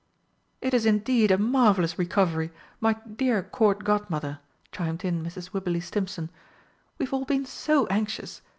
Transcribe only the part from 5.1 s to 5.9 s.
Mrs. Wibberley